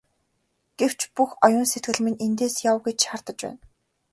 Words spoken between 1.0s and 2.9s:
бүх оюун сэтгэл минь эндээс яв